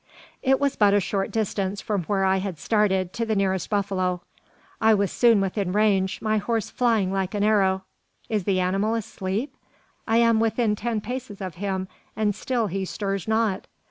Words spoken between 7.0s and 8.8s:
like an arrow. "Is the